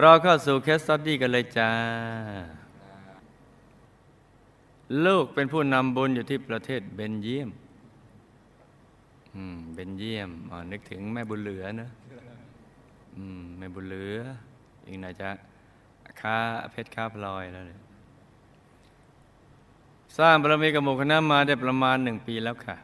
[0.00, 1.70] เราเข้าสู่ case study กันเลยจ้า
[5.04, 7.50] ลูกเป็นผู้นำบุญอยู่ที่ประเทศเบลเยียม
[9.34, 11.88] อืม เบลเยียมอ๋อนึกถึงแม่บุญเหลือนะ
[13.16, 14.18] อืม แม่บุญเหลือ
[14.86, 15.28] อีกหน่อยจะ
[16.20, 16.36] ค้า
[16.72, 17.78] เพชรค้าพลอยแล้วเลย
[20.18, 22.76] สร้างบารมีกับหมู่คณะมาได้ประมาณหนึ่งปีแล้วค่ะ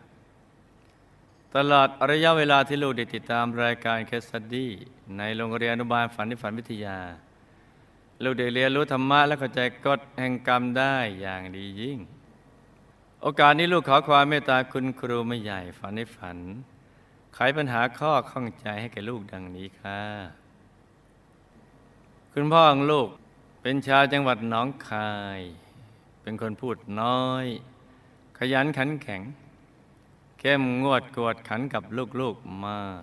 [1.55, 4.71] ตลอดระยะเวลาที่ลูกได้ติดตามรายการ case study
[5.19, 6.99] ในโรงเรียนอนุบาลฝันที่ฝันวิทยา
[8.23, 11.99] ลูกได้เรียนรู้ธรรมะและเข้าใจกฎแห่งกรรมได้อย่างดียิ่ง
[13.23, 16.39] โอกาสนี้ลูกขอความเมตตาคุณครูไม่ใหญ่ฝันในฝัน
[17.35, 20.01] ไขปัญหาข้อข้องใจให้แก่ลูกดังนี้ค่ะ
[22.33, 23.09] คุณพ่อของลูก
[23.63, 25.41] เป็นชาวจังหวัดหนองคาย
[26.23, 27.47] เป็นคนพูดน้อย
[28.39, 29.23] ขยันขันแข็ง
[30.39, 31.85] เข้มงวดกวดขันกับ
[32.21, 33.03] ลูกๆมาก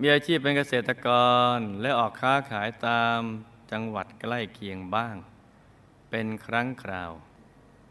[0.00, 1.08] มีอาชีพเป็นเกษตรก
[1.56, 3.20] รและออกค้าขายตาม
[3.72, 5.16] จังหวัดใกล้เคียงบ้าง
[6.10, 7.12] เป็นครั้งคราว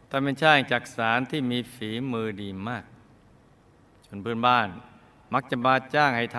[0.08, 2.84] ถ้าเป็นช่างจักสารที่มีฝีมือดีมาก
[4.06, 4.68] จนเพื่อนบ้าน
[5.32, 6.38] มักจะบาจ้างให้ท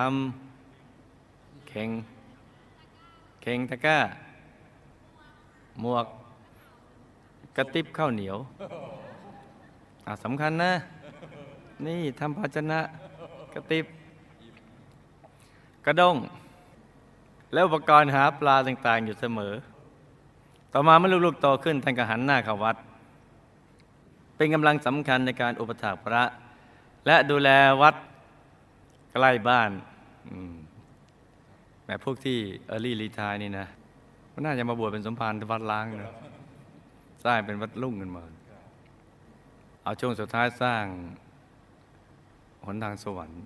[0.84, 1.90] ำเข่ง
[3.42, 4.00] เข่งตะก้า
[5.80, 6.06] หมวก
[7.58, 8.38] กระติบข้าวเหนียว
[10.06, 10.74] อะสำคัญนะ
[11.88, 12.80] นี่ทำภาชนะ
[13.54, 13.86] กระติบ
[15.86, 16.16] กระด้ง
[17.54, 19.54] แล้วอุปกรณ์หาปลาต่างๆ อยู่เสมอ
[20.74, 22.76] ต่อมาเมื่อลูกๆโตขึ้นท่านก็หันหน้าเข้าวัด
[24.36, 26.24] เป็นกำลังสำคัญในการอุปถากพระ
[27.06, 27.50] และดูแล
[27.82, 27.96] วัด
[29.14, 29.72] ใกล้บ้าน
[30.30, 30.54] อืม
[31.86, 33.68] แบบพวกที่เออรี่รีทายนี่นะ
[34.32, 36.14] ก็น่าจะมาบวชเป็นสมภารทวัดล้างนะ
[37.24, 38.24] สร้างเป็นวัดลุ่งกันมา
[39.84, 40.86] เอาช่วงสุดท้ายสร้าง
[42.70, 43.42] หนทางสวรรค์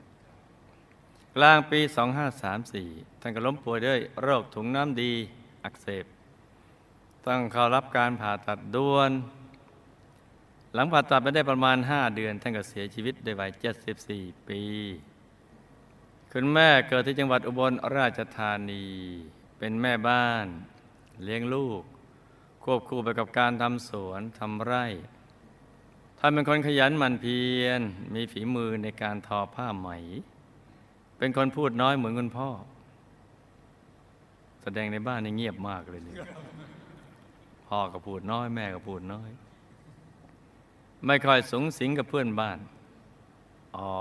[1.36, 1.80] กลางปี
[2.50, 5.14] 2534 ท่านก็ล้มป่วยด้วยโรคถุงน้ำดี
[5.64, 6.06] อักเสบ
[7.28, 9.12] ต้องเข้ารับการผ่าตัดด่วน
[10.74, 13.52] หลังผ่าตัดไปได้ประมาณ 5 เดือน ท่านก็เสียชีวิตด้วยวัย
[14.00, 14.62] 74 ปี
[16.31, 18.86] คุณแม่เกิดที่จังหวัดอุบลราชธานี
[19.58, 20.47] เป็นแม่บ้าน
[21.24, 21.81] เลี้ยงลูก
[22.64, 24.86] ควบคู่ไปกับการทำสวนทำไร่
[26.25, 27.81] ท่านเป็นคนขยันหมั่นเพียร
[28.13, 29.89] มีฝีมือในการทอผ้าไหม
[31.17, 32.50] เป็นคนพูดน้อยเหมือนคุณพ่อ
[34.63, 36.17] แสดงในบ้านนี่เงียบมากเลยเนี่ย
[37.67, 39.29] พ่อก็พูดน้อย แม่ก็พูดน้อย
[41.06, 42.59] ไม่ค่อยสูงสิงกับเพื่อนบ้าน
[43.78, 43.91] อ๋อ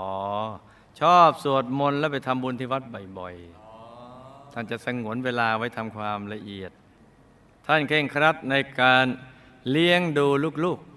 [1.01, 2.83] ชอบสวดมนต์แล้วไปทำบุญที่วัด
[3.19, 6.71] บ่อยๆท่านจะสงวนเวลาไว้ทำความละเอียด
[7.65, 9.05] ท่านเคร่งครัดในการ
[9.71, 10.27] เลี้ยงดู
[10.65, 10.92] ลูกๆ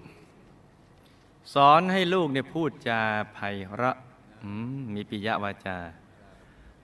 [1.53, 3.01] สอนให้ลูกเนี่ยพูดจา
[3.33, 3.39] ไพ
[3.75, 3.97] เราะ
[4.69, 5.77] มมีปิยวาจา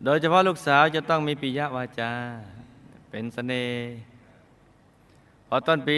[0.04, 2.12] โดยเฉพาะลูกสาวจะต้องมีปิยวาจา
[3.10, 3.94] เป็นสเสน่ห์
[5.48, 5.96] พอต้นปี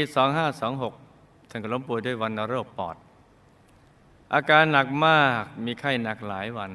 [0.74, 2.98] 2526ท่านก็ล้มป่วยด้วยวันโรคปอด
[4.34, 6.72] อาการหนักมากมีไข้หนักหลายวัน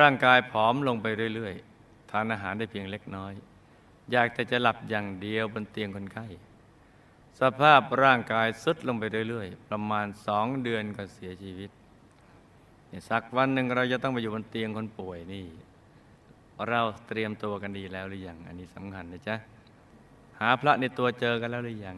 [0.00, 3.32] ร่างกายผอมลงไปเรื่อย ๆ ทานอาหารได้เพียงเล็กน้อย
[4.12, 6.26] อยากแต่จะหลับอย่างเดียวบนเตียงคนไข้
[7.40, 11.70] สภาพร่างกายสุดลงไปเรื่อยๆ ประมาณสองเดือนก็เสียชีวิต
[13.10, 15.44] สักวันหนึ่งเราจะต้องไปอยู่บนเตียงคนป่วยนี่
[16.68, 19.36] เราเตรียมตัวกันดีแล้วหรือยังอันนี้สำคัญนะจ๊ะ
[20.40, 21.96] หาพระในตัวเจอกันแล้วหรือยัง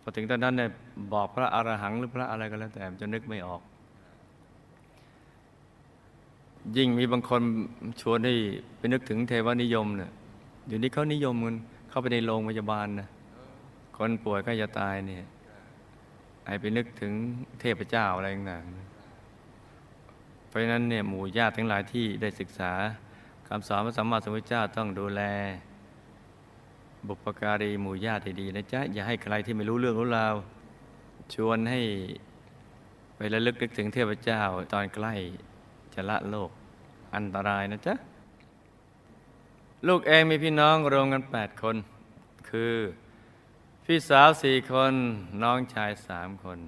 [0.00, 0.70] พอถึงตอนนั้นเนี่ย
[1.12, 3.62] บอกพระอรหังหรือพระอะไรก็แล้วแต่จะนึกไม่ออก
[6.76, 7.42] ยิ่งมีบางคน
[8.00, 8.34] ชวนให้
[8.78, 10.10] ไปนึกถึงเทวนิยมเนี่ย
[10.66, 11.56] เดี๋ยวนี้เขานิยมกัน
[11.88, 13.08] เข้าไปในโรงพยาบาลนะ
[13.98, 15.24] คนป่วยก็จะตายเนี่ย
[16.46, 17.12] ให้ไปนึกถึง
[17.60, 22.72] เทพเจ้าอะไรต่างๆเพราะฉะนั้นเนี่ยหมู่ญาติทั้งหลายที่ได้ศึกษา
[23.48, 25.22] คำสอนพระสัมมาสัมพุทธเจ้าต้องดูแล
[27.06, 30.34] บุปการีหมู่ญาติดีนะจ๊ะอย่าให้ใครที่ไม่รู้เรื่องรู้ราว
[31.34, 31.80] ชวนให้
[33.16, 34.40] ไประลึกนึกถึงเทพเจ้า
[34.72, 35.14] ตอนใกล้
[35.94, 36.50] จะละโลก
[37.14, 37.94] อันตรายนะจ๊ะ
[39.86, 41.76] ลูกเองมีพี่น้องรวมกัน 8 คน
[42.48, 42.74] คือ
[43.90, 44.94] พี่สาวสี่คน
[45.42, 46.58] น้องชายสามคน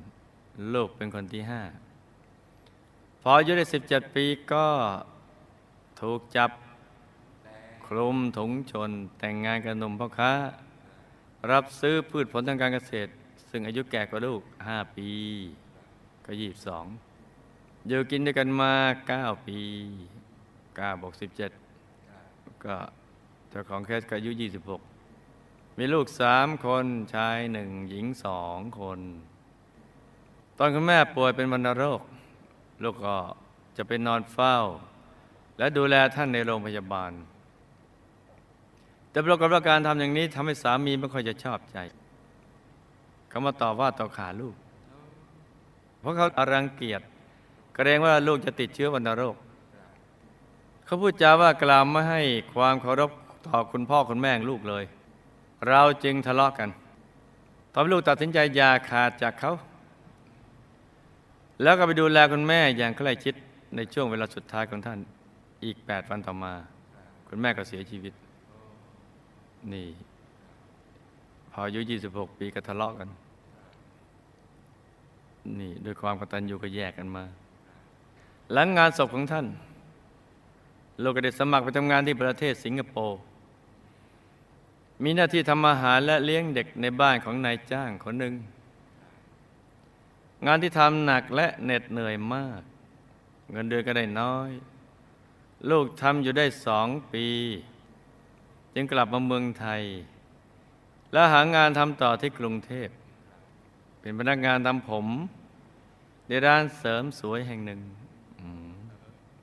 [0.75, 1.63] ลูกเป็นคนที่ห้า
[3.23, 4.67] พออายุได้สิบเจ็ดปีก็
[6.01, 6.51] ถูกจับ
[7.87, 10.33] คลุมถุงชน แต่งงานกับหนุ่มพ่อค้า
[11.51, 13.11] รับซื้อพืชผลทางการเกษตร
[13.51, 15.09] ซึ่งอายุแก่กว่าลูกห้าปี
[16.27, 16.87] ก็ยี่สอง
[17.89, 18.73] อยู่กินด้วยกันมา
[19.09, 19.59] เก้าปี
[20.77, 21.51] เก้าบวกสิบเจ็ด
[22.65, 22.77] ก็
[23.51, 24.83] เจ้าของแคสก็อายุยี่สิบหก
[25.81, 29.01] มีลูกสามคนชายหนึ่งหญิงสองคน
[30.59, 32.01] ตอนคุณแม่ป่วยเป็นวัณโรค
[32.83, 33.17] ลูกก็
[33.77, 34.57] จะไปนอนเฝ้า
[35.59, 37.13] และดูแลท่านในโรงพยาบาล
[39.11, 41.79] แต่ปรากฏว่าการทำอย่างนี้ทำให้สามีไม่ค่อยจะชอบใจ
[43.29, 44.55] เขามาต่อว่าต่อขาลูก
[46.01, 47.01] เพราะเขาอรังเกียจ
[47.75, 49.37] เกรงว่าลูกจะติดเชื้อวัณโรค
[50.85, 52.23] เขาพูดจาว่ากล่าวไม่ให้
[52.55, 53.11] ความเคารพ
[53.47, 54.87] ต่อคุณพ่อคุณแม่ลูกเลย
[55.69, 56.71] เราจึงทะเลาะกัน
[57.73, 59.53] ทำให้ลูกตัดสินใจอย่าขาดจากเขา
[61.63, 63.35] แล้วก็ไปดูแลคุณแม่อย่างใกล้ชิด
[63.77, 64.99] ในช่วงเวลาสุดท้ายของท่าน
[65.65, 66.53] อีกแปดวันต่อมา
[67.29, 68.15] คุณแม่ก็เสียชีวิต
[69.73, 69.87] นี่
[71.53, 71.81] พออายุ
[72.11, 73.09] 26 ปีก็ทะเลาะกัน
[75.61, 77.25] นี่ด้วยความกตัญญูก็แยกกันมา
[78.53, 79.47] หลังงานศพของท่าน
[81.03, 83.19] ลูกก็ได้สมัครไปทำงานที่ประเทศสิงคโปร์
[85.03, 88.35] มีหน้าที่ทำอาหารและเลี้ยงเด็กในบ้านของนายจ้างคนหนึ่ง
[90.47, 92.63] งานที่ทำหนักและเหน็ดเหนื่อยมาก
[93.53, 94.51] เงินเดือนก็ได้น้อย
[95.71, 97.27] ลูกทำอยู่ได้สองปี
[98.75, 99.83] จึงกลับมาเมืองไทย
[101.13, 102.89] แล้วหางานทำต่อที่กรุงเทพ
[104.01, 105.07] เป็นพนักงานทำผม
[106.29, 107.81] ในร้านเสริมสวยแห่งหนึ่ง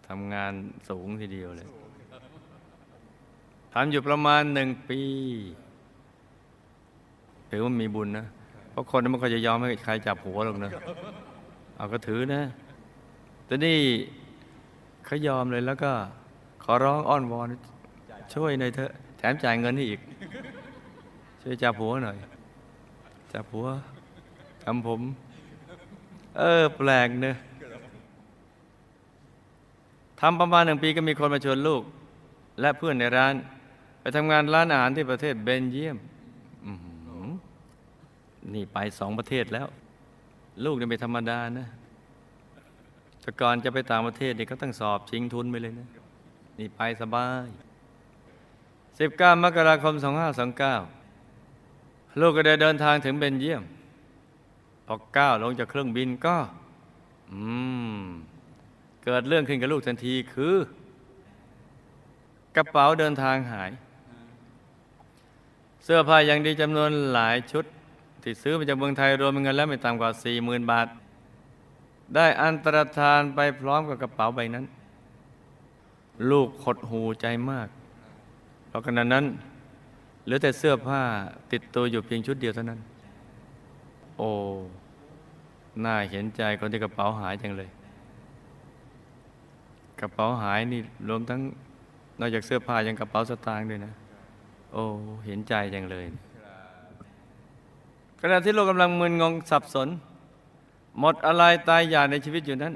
[0.07, 0.53] ทำงาน
[0.89, 1.69] สูงทีเดียวเลย
[3.77, 5.01] ทำอยู่ประมาณหนึ่งปี
[7.49, 8.25] ถือว่ามีบุญนะ
[8.69, 10.71] เพราะคนนั้นมันก็จะยอมให้ใครจับหัวหรอกนะ
[11.75, 12.41] เอาก็ถือนะ
[13.45, 13.77] แต่นี่
[15.05, 15.91] เขายอมเลยแล้วก็
[16.63, 17.47] ขอร้องอ้อนวอน
[18.33, 19.99] ช่วยหน่อยเถอะ แถมจ่ายเงินให้อีก
[21.41, 22.17] ช่วยจับหัวหน่อย
[23.33, 23.67] จับหัว
[24.63, 25.01] ทำผม
[26.37, 27.35] เออ แปลกเนอะ
[30.19, 31.83] ทำประมาณหนึ่งปีก็มีคนมาชวนลูก
[32.61, 33.35] และเพื่อนในร้าน
[34.15, 35.97] ทำงานร้านอาหารที่ประเทศเบนเยียม
[38.53, 39.67] นี่ไปสองประเทศแล้ว
[40.63, 41.67] ลูกเนี่ยไม่ธรรมดานะ
[43.21, 45.89] แต่ก่อนจะไปต่างประเทศนี่ก็ต้องสอบชิงทุนไปเลยนะ
[46.59, 47.47] นี่ไปสบาย
[48.45, 49.93] 19 มกราคม
[51.27, 53.63] 2529 ลูกก็ได้เดินทางถึงเบนเยียม
[54.85, 56.37] พอก้าวลงจากเครื่องบินก็
[57.31, 57.39] อื
[57.99, 58.01] ม
[59.03, 60.55] เกิดเรื่องขึ้นกับลูกทันทีคือ
[62.55, 63.69] กระเป๋าเดินทางหาย
[65.87, 67.65] เสื้อผ้าย่างดีจำนวนหลายชุด
[68.23, 70.11] ที่ซื้อมาจากเมืองไทยรวมเป็นเงินแล้วไม่ต่ำกว่า
[70.41, 70.87] 40,000 บาท
[72.15, 74.65] ได้อันตรธานไปพร้อมกับกระเป๋าใบนั้น
[76.31, 77.67] ลูกหดหูใจมาก
[78.67, 79.25] เพราะขณะนั้น
[80.23, 81.01] เหลือแต่เสื้อผ้า
[81.51, 82.79] ติดตัวอยู่เพียงชุดเดียวเท่านั้น
[84.17, 84.29] โอ้
[85.83, 87.69] น่าเห็นใจคนที่กระเป๋าหายจังเลย
[89.99, 91.39] กระเป๋าหายนี่รวมทั้ง
[92.19, 93.93] นอกจากเสื้อผ้ายังกระเป๋าสตางค์ด้วยนะ
[94.77, 94.85] โอ้
[95.25, 96.05] เห็นใจจังเลย
[98.21, 99.87] ขณะที่โลกกำลังมึนงงสับสน
[100.99, 102.73] หมดอะไรตายอยากในชีวิตอยู่นั้น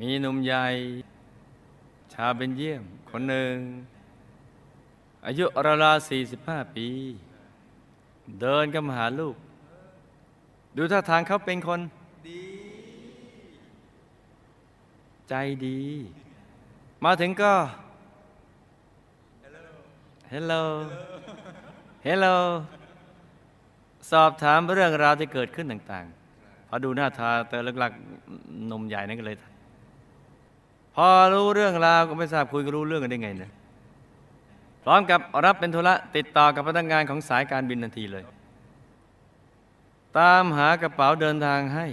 [0.00, 0.64] มีหนุ่มใหญ่
[2.12, 3.54] ชาวเบนเยี่ยม คนหนึ่ง
[5.26, 5.44] อายุ
[5.82, 6.88] ราวๆสี่สิบห้าปี
[8.40, 9.36] เดินก็มาหาลูก
[10.76, 11.80] ดูท่าทางเขาเป็นคน
[12.28, 12.44] ดี
[15.28, 15.34] ใจ
[15.66, 15.80] ดี
[17.04, 17.52] มาถึงก็
[20.34, 20.62] Hello
[22.06, 22.36] Hello
[24.10, 29.36] สอบถามเรื่องราวที่เกิดขึ้นต่างๆ พอดูหน้าตาเตอหลักๆหนมใหญ่นั่นก็เลย
[30.94, 33.50] พอรู้เรื่องราวก็ไม่ทราบคุยก็รู้เรื่องกันได้ไงนะ
[34.84, 38.24] พร้อมกับรับเป็นธุระติดต่อกับพนักงานของสายการบินทันทีเลย
[40.18, 41.86] ตามหากระเป๋าเดินทางให้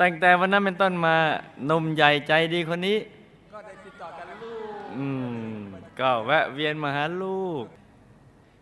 [0.00, 1.16] ตั้งแต่วันนั้นเป็นต้นมา
[1.66, 2.96] หนุ่มใหญ่ใจดีคนนี้
[3.52, 5.33] ก็ได้ติดต่อกันลูกอืม
[6.00, 7.64] ก็แวะเวียนมาหาลูก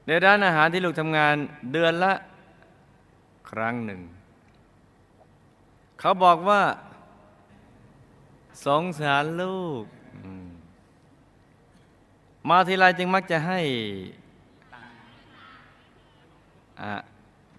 [0.07, 1.37] ในร้านอาหารที่ลูกทำงาน
[1.73, 2.13] เดือนละ
[3.51, 4.01] ครั้งหนึ่ง
[6.01, 6.63] เขาบอกว่า
[8.65, 9.85] สงสารลูก
[12.49, 13.61] มาทีไรจึงมักจะให้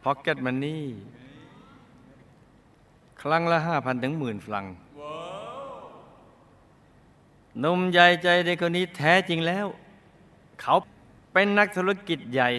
[0.04, 0.86] พ็อกเก็ตมันนี่
[3.22, 4.66] ครั้งละห้าพันถึงหมื่นฟลัง
[7.60, 9.66] หนุ่มใหญ่ใจเด็กคนนี้แท้จริงแล้ว
[10.62, 10.76] เขา
[11.34, 12.50] เป็นนักธุรกิจใหญ่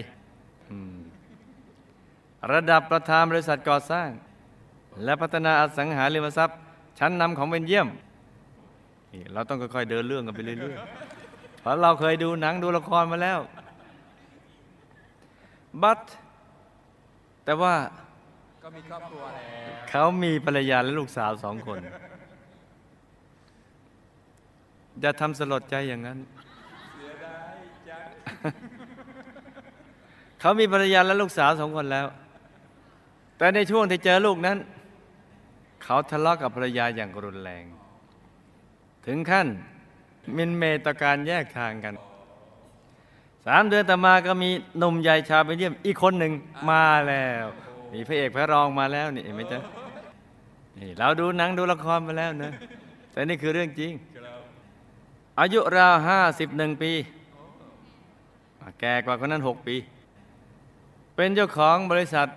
[0.71, 0.97] อืม
[2.53, 4.09] ระดับประธานบริษัทก่อสร้าง
[5.03, 6.57] และพัฒนาอสังหาริมทรัพย์
[6.99, 7.87] ชั้นนำของเบนเยียม
[9.13, 13.39] นี่เราต้องค่อยๆเดินเรื่องกันไปเรื่อยๆ เพราะเราเคยดูหนังดูละครมาแล้ว
[15.83, 15.99] บัต
[17.45, 17.75] แต่ว่า
[18.63, 19.43] ก็มีครอบครัวแล้
[19.85, 21.79] วเขามีภรรยาและลูกสาวสองคน
[25.01, 26.19] อย่าทำสลดใจอย่างนั้น
[30.39, 32.07] เขามีภรรยาและลูกสาวสองคนแล้ว
[33.37, 34.57] แต่ในช่วงที่เจอลูกนั้น
[35.83, 37.65] เขาทะเลาะกับภรรยาอย่างรุนแรง
[39.05, 39.47] ถึงขั้น
[40.37, 41.93] มินเมตการแยกทางกัน
[43.45, 46.33] สามเดือนต่อมาก็มีหนุ่มใหญ่ชาวเบลเยียมอีกคนหนึ่ง
[46.69, 47.45] มาแล้ว
[47.93, 49.59] มีพระเอกพระรองมาแล้วนี่เห็นไหมจ๊ะ
[50.77, 52.51] นี่เราดูหนังดูละครมาแล้วนะ
[53.11, 53.91] แต่นี่คือเรื่องจริง
[55.39, 56.91] อายุราวห้าสิบหนึ่งปี
[58.79, 59.75] แก่กว่าคนนั้นหกปี
[61.15, 62.27] เป็นเจ้าของบริษัท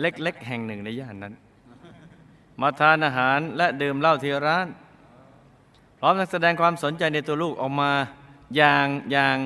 [0.00, 1.34] เล็กๆ แห่งหนึ่งในย่านนั้น
[2.60, 4.66] มาทานอาหารและดื่มเหล้าที่ร้าน
[5.98, 7.92] พร้อมทั้งแสดงความสนใจในตัวลูกออกมา
[8.56, 9.36] อย่างอย่าง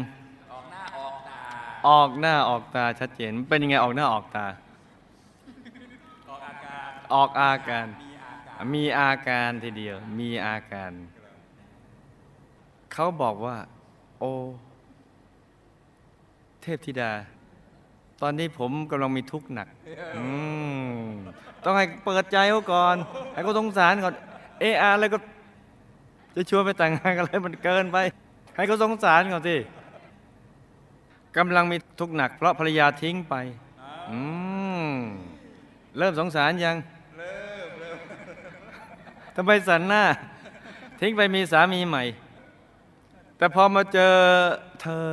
[0.52, 1.40] ออกหน้าออกตา
[1.88, 4.65] ออกหน้าออกตาชัดเจน เป็นยังไงออกหน้าออกตาออกอาการ
[7.14, 7.86] ออกอาการ
[8.74, 10.92] มีอาการทีเดียว มีอาการ
[12.92, 13.56] เขาบอกว่า
[14.18, 14.24] โอ
[16.62, 17.12] เทพธิดา
[18.20, 19.68] ตอนนี้ผมกำลังมีทุกข์หนัก
[20.16, 20.24] อื
[21.00, 21.06] ม
[21.64, 22.96] ต้องให้เปิดใจเขาก่อน
[23.32, 24.14] ให้เขาสงสารก่อน
[24.60, 25.18] เอะอะไรก็
[26.34, 27.98] จะชวนไปแต่งงานกันเลยมันเกินไป
[28.56, 29.56] ให้เขาสงสารก่อนสิ
[31.36, 33.34] กำลังมีทุกข์หนัก เพราะภรรยาทิ้งไป
[34.10, 34.18] อื
[34.88, 34.92] ม
[35.98, 36.76] เริ่มสงสารยัง
[39.36, 40.04] ทำไมสันหน้า
[41.00, 42.02] ทิ้งไปมีสามีใหม่
[43.36, 44.14] แต่พอมาเจอ
[44.80, 45.06] เธอ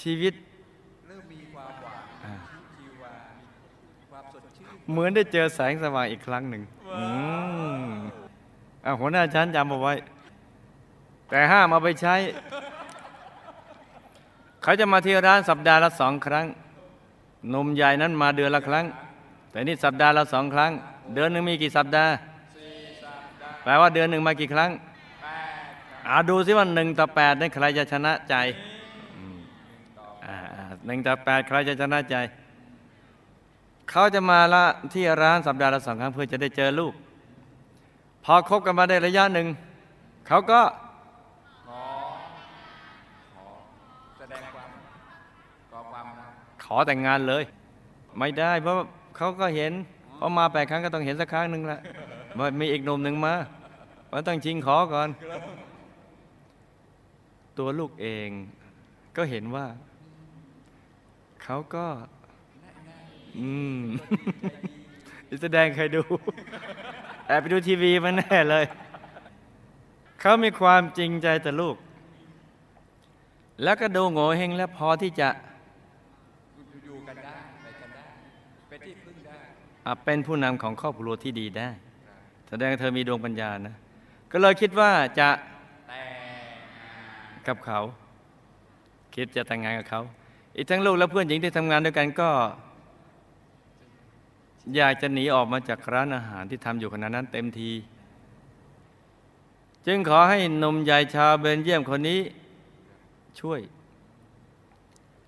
[0.00, 0.34] ชีวิต
[1.06, 2.34] เริ่มมีความหวังอ่า
[2.76, 3.12] ชีวา
[3.98, 6.62] มีความสดชื่นเหมือนได้เจอแสงสว่างอีกครั้งหนึ่ง
[6.96, 7.04] อื
[7.82, 7.86] ม
[8.84, 9.94] อะหัวหน้าชั้นจำเอาไว้
[11.28, 12.14] แต่ห้ามเอาไปใช้
[14.62, 16.46] เขาจะมาที่ร้านสัปดาห์ละสองครั้ง
[17.50, 18.84] หนมใหญ่นั้นมาเดือนละครั้ง
[19.50, 20.72] แต่นี่สัปดาห์ละสองครั้ง
[21.14, 22.12] เดือนหนึ่งมีกี่สัปดาห์
[23.62, 24.70] แปลว่าเดือนหนึ่งมากี่ครั้ง
[26.08, 28.34] อ่าดูสิว่าหนึ่งต่อแปดนั้นใครจะชนะใจ
[29.16, 29.38] อืม
[30.26, 32.16] อ่าอ่าหนึ่งต่อแปดใครจะชนะใจ
[33.90, 36.92] เขาจะมาละที่ร้านสัปดาห์ละสองครั้งเพื่อจะได้เจอลูก
[38.24, 39.46] พอคบกันมาได้ระยะหนึ่ง
[40.26, 40.60] เขาก็
[41.68, 41.82] ขอ
[43.34, 43.46] ขอ
[44.18, 44.68] แสดงความ
[45.70, 46.32] ขอความรัก
[46.64, 47.44] ขอแต่งงานเลย
[48.18, 48.74] ไม่ได้เพราะ
[49.16, 49.72] เขาก็เห็น
[50.18, 51.78] พอมาแปดครั้งก็ต้องเห็นสักครั้งหนึ่งละ
[52.38, 53.34] ว่ามีอีกหนุ่มหนึ่งมา
[54.12, 55.08] มันต้องชิงขอก่อน
[57.58, 58.28] ตัวลูกเอง
[59.16, 59.66] ก็เห็นว่า
[61.42, 61.86] เขาก็
[63.38, 63.80] อืม
[65.42, 66.02] แสดงใครดู
[67.26, 68.64] แอบไปดูทีวีมาแน่เลย
[70.20, 71.76] เขามีความจริงใจต่อลูก
[73.62, 75.28] แล้วก็ดูโง่เฮงและพอที่จะ
[76.84, 78.04] อยู่กันได้ไปกันได้
[78.68, 81.68] เป็นที่พึ่งได้ อะ เป็นผู้นำของครอบครัวที่ดีได้
[82.48, 83.74] แสดงเธอมีดวงปัญญานะ
[84.32, 85.28] ก็เลยคิดว่าจะ
[87.48, 87.80] กับเขา
[89.14, 90.02] คิดจะแต่งงานกับเขา
[90.56, 92.30] อีกทั้งลูกและเพื่อนหญิงที่ทำงานด้วยกันก็
[94.76, 97.70] อยากจะหนีออกมาจากร้านอาหารที่ทำอยู่ขณะนั้นเต็มที
[99.86, 102.20] จึงขอให้นมใหญ่ชาวเบนเยียมคนนี้
[103.40, 103.60] ช่วย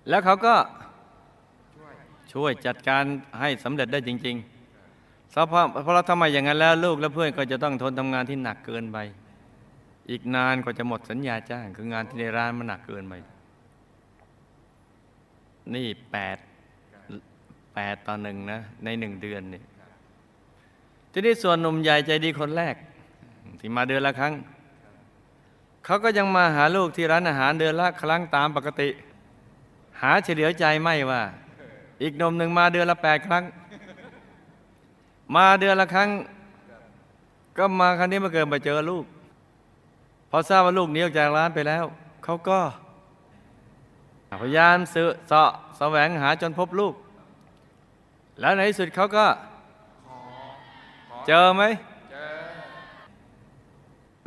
[0.09, 0.55] แล้วเขาก็
[2.33, 3.03] ช่วยจัดการ
[3.39, 4.50] ให้สำเร็จได้จริง ๆ
[5.31, 5.45] เพราะ
[5.83, 8.97] เพราะทำไมอย่างนั้นแล้วลูกและเพื่อนก็จะต้องทนทำงานที่หนักเกินไป
[10.09, 13.13] อีกนานกว่าจะหมดสัญญาจ้าง คืองานที่ในร้านมันหนักเกินไป
[15.73, 16.37] นี่แปด
[17.75, 19.63] แปดต่อหนึ่งนะ ในหนึ่งเดือนนี่
[21.11, 22.75] ทีนี้ส่วนหนุ่มใหญ่ใจดีคนแรก
[23.59, 24.33] ที่มาเดือนละครั้ง
[25.85, 28.89] เขาก็ยังมาหาลูกที่ร้านอาหารเดือนละครั้งตามปกติ
[30.01, 31.21] หาเฉลียวใจไม่ว่า
[32.03, 33.43] อีกนมหนึ่งมาเดือนละแปดครั้ง
[35.35, 36.09] มาเดือนละครั้ง
[37.57, 39.05] ก็มาครั้งนี้มาเกิดมาเจอลูก
[40.29, 41.85] พอทราบว่าลูกหนีออกจากร้านไปแล้ว
[42.23, 42.59] เขาก็
[44.41, 46.93] พยายามสืบเสาะแสวงหาจนพบลูก
[48.39, 49.25] แล้วในที่สุดเขาก็
[51.27, 51.63] เจอไหม
[52.11, 52.27] เจอ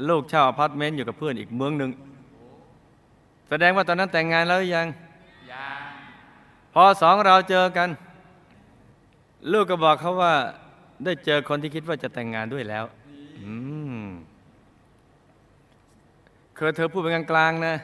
[0.09, 1.91] ลูกเช่าอพาร์ตเมนต์อยู่กับเพื่อนอีกเมืองหนึ่ง
[3.49, 4.87] แสดงว่าตอนนั้นแต่งงานแล้วหรือยัง
[5.53, 5.69] ยา
[6.75, 7.89] พอสองเราเจอกัน
[9.53, 10.35] ลูกก็บอกเขาว่า
[11.05, 12.85] ได้เจอคนที่คิดว่าจะแต่งงานด้วยแล้ว
[13.45, 13.55] อื
[14.01, 14.05] ม
[16.57, 17.75] คือเธอพูดเป็นกลางๆนะ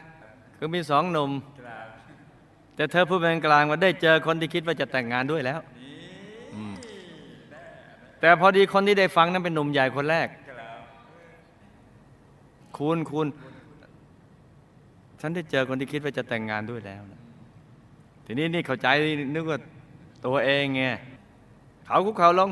[0.58, 1.30] คือมีสองหนุ่ม
[2.76, 5.60] แต่เธอพูดเป็นกลางว่าได้เจอคนที่คิดว่าจะแต่งงานด้วยแล้ว
[8.20, 10.28] แต่พอดีคนที่ได้ฟังนั้นเป็นหนุ่มใหญ่คนแรก
[12.78, 13.26] คุณคุณ
[15.20, 17.20] ฉันได้เจอคนที่คิดว่าจะแต่งงานด้วยแล้วนะ
[18.24, 18.88] ทีนี้นี่เข้าใจ
[19.34, 19.58] นึกว่า
[20.26, 20.82] ตัวเองไง
[21.86, 22.50] เขาคุกเข่าลง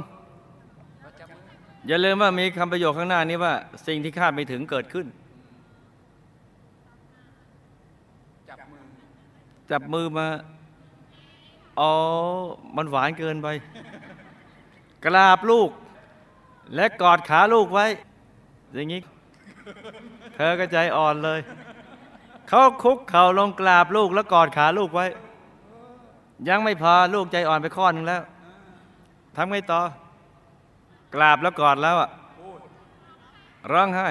[1.87, 3.55] อย่าลืมว่ามีคำประโยคข้างหน้านี้ว่า
[3.87, 5.07] สิ่งที่คาดไม่ถึงเกิดขึ้น
[8.49, 8.83] จับมือ
[9.71, 10.27] จับมือมา
[11.81, 11.93] อ๋อ
[12.77, 13.49] มันหวานเกินไป
[15.05, 15.71] กราบลูก
[16.75, 17.87] และกอดขาลูกไว้
[18.75, 19.01] อย่างนี้
[20.35, 21.41] เธอก็ใจอ่อนเลย
[22.49, 25.07] เขาคุกเข่าลงกราบลูกแล้วกอดขาลูกไว้
[26.49, 28.23] ยังไม่พอลูกใจอ่อนไปข้อหนึ่งแล้ว
[29.37, 29.81] ทำไงต่อ
[31.15, 32.11] กราบแล้วกอดแล้วอะ
[33.73, 34.09] ร้องไห้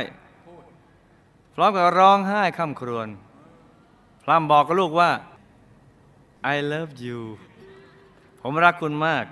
[1.54, 3.08] พร้อมกับร้องไห้ข้ามครวญ
[4.24, 5.12] พร่ำบอกกับลูกว่า
[6.54, 7.20] I love you
[8.42, 9.26] ผมรักคุณมาก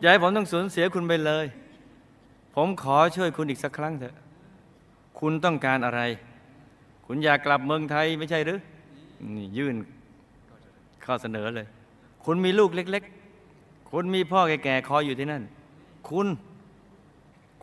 [0.00, 1.46] อย่าให้ผมต้องสูญเสียคุณไปเลย
[2.54, 4.14] ผมขอช่วยคุณอีกสักครั้งเถอะ
[5.18, 6.00] คุณต้องการอะไร
[7.06, 8.58] คุณอยากกลับเมืองไทยไม่ใช่หรือ
[9.34, 9.74] นี่ยื่น
[11.04, 11.66] ข้อเสนอเลย
[12.24, 13.02] คุณมีลูกเล็ก
[13.46, 15.42] ๆ คุณมีพ่อแก่ๆคอยอยู่ที่นั่น
[16.10, 16.26] คุณ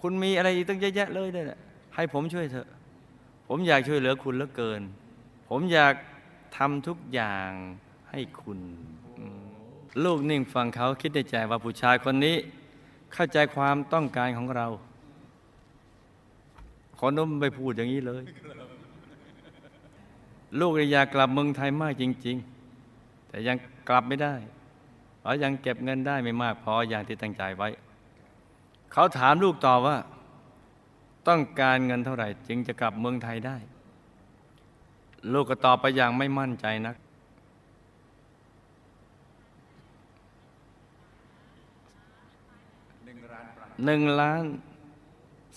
[0.02, 1.60] คุณมีอะไรอีกตั้งเยอะแยะเลยเนี่ย
[1.96, 2.68] ให้ผมช่วยเถอะ
[3.48, 4.82] ผมอยากช่วยเหลือคุณเหลือเกิน
[5.50, 5.94] ผมอยาก
[6.58, 7.50] ทำทุกอย่าง
[8.10, 8.60] ให้คุณ
[10.04, 12.36] ลูกนิ่งฟังเขาคิดในใจว่าผู้ชายคนนี้
[13.14, 14.68] เข้าใจความต้องการของเรา
[17.00, 18.24] คนนู้นไม่พูดอย่างนี้เลย
[20.60, 22.38] ลูกอยากกลับเมืองไทยมากจริง
[22.84, 23.58] ๆ แต่ยัง
[23.90, 24.36] กลับไม่ได้
[25.20, 27.70] เพราะยังเก็บเงินได้ไม่มากพออย่างที่ตั้งใจไว้
[28.94, 29.98] เขาถามลูกต่อว่า
[31.28, 33.58] ต้องการเงินเท่าไหร่ จึงจะกลับเมืองไทยได้
[35.34, 36.96] ลูกก็ตอบไปอย่างไม่มั่นใจนัก
[43.86, 44.44] หนึ่งล้าน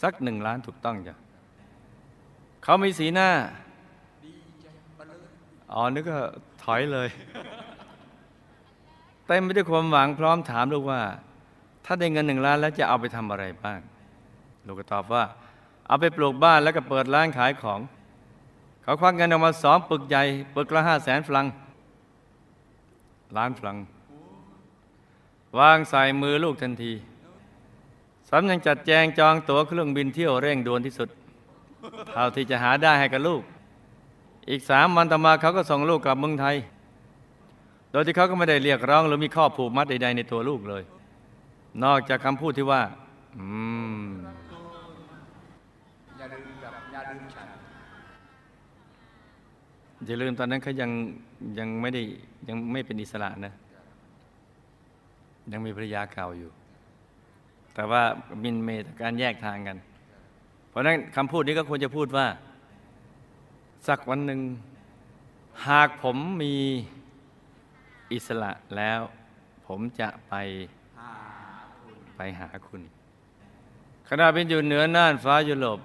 [0.02, 1.14] สักหนึ่งล้านถูกต้องจ้ะ
[2.62, 3.30] เขามีสีหน้า
[5.72, 6.22] อ๋อ นึกว่า
[6.62, 7.08] ถอยเลย
[9.26, 11.02] เต็มไปด้วยความหวังพร้อมถามลูกว่า
[11.84, 13.80] ถ้าได้เงินหนึ่งล้านแล้วจะเอาไปทำอะไรบ้าง
[14.66, 15.24] ลูกก็ตอบว่า
[15.86, 17.80] เอาไปปลูกบ้านแล้วก็เปิดร้านขายของ
[18.82, 20.22] เขาควักเงินออกมาสองปึกใหญ่
[20.54, 21.47] ปึกละห้าแสนฟลัง
[23.36, 23.76] ล้านฟลัง
[25.58, 26.92] วางใส่มือลูกทันที
[28.28, 31.08] สำยังจัดแจงจองตั๋วเครื่องบินเที่ยวเร่งด่วนที่สุด
[32.12, 33.42] เท่าที่จะหาได้ให้กับลูก
[34.50, 36.56] อีกสามวันต่อมาเขาก็ส่งลูกกลับเมืองไทย
[37.90, 40.82] โดยที่เขาก็ไม่ได้เรียกร้องหรือมีข้อผูกมัดใดๆในตัวลูกเลย
[41.82, 42.82] นอกจากคำพูดที่ว่า
[43.39, 43.47] อื
[44.04, 44.06] ม
[46.19, 47.49] อย่าลืมกับอย่าลืมฉัน
[50.06, 50.91] อย่าลืมตอนนั้นเขายัง
[51.58, 52.02] ยังไม่ได้
[52.49, 53.54] ยังไม่เป็นอิสระนะ
[55.52, 56.50] ยังมีภรรยาเก่าอยู่
[57.75, 58.02] แต่ว่า
[58.43, 59.78] มินเมย์การแยกทางกัน
[60.69, 62.26] เพราะฉะนั้นคำพูดนี้ก็ควรจะพูดว่า
[63.87, 64.41] สักวันหนึ่ง
[65.69, 66.54] หากผมมี
[68.13, 69.00] อิสระแล้ว
[69.67, 70.83] ผมจะไปหาคุณ
[72.16, 72.82] ไปหาคุณ
[74.08, 75.78] ขณะเป็นอยู่เหนือน่านฟ้ายุโรป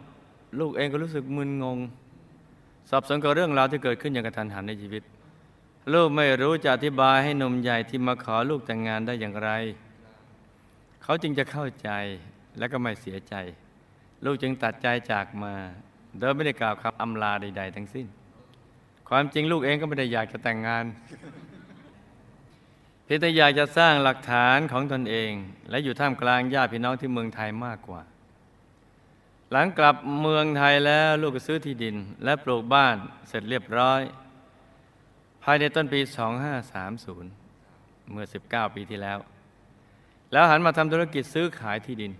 [0.59, 1.77] ลูกเองก็รู้สึกมึนงง
[2.89, 5.03] สับสนกับเรื่องราวที่เกิดขึ้นอย่างกระทันหันในชีวิต
[5.93, 9.49] ลูกไม่รู้จะอธิบายให้หนมใหญ่ที่มาขอลูกแต่งงานได้อย่างไร
[11.03, 11.89] เขาจึงจะเข้าใจ
[12.57, 13.35] และก็ไม่เสียใจ
[14.25, 15.53] ลูกจึงตัดใจจากมา
[16.19, 18.07] โดยไม่ได้กล่าวคำอำลาใด ๆ ทั้งสิ้น
[19.09, 20.85] ความจริงลูกเองก็ไม่ได้อยากจะแต่งงาน
[23.11, 25.31] พียงแต่อยากจะสร้างหลักฐานของตนเอง
[25.69, 28.01] และอยู่ท่ามกลางญาติพี่น้องที่เมืองไทยมากกว่า
[29.51, 32.95] หลังกลับเมืองไทยแล้วลูกก็ซื้อที่ดิน และปลูกบ้าน
[33.27, 34.01] เสร็จเรียบร้อย
[35.43, 35.99] ภายในต้นปี
[36.85, 39.17] 2530 เมื่อ 19 ปีที่แล้ว
[40.31, 42.11] แล้วหันมาทำธุรกิจซื้อขายที่ดิน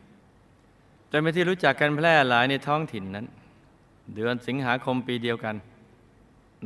[1.11, 3.25] จนเป็นที่รู้จักกันแพร่หลายในท้องถิ่นนั้น
[4.15, 5.55] เดือนสิงหาคมปีเดียวกัน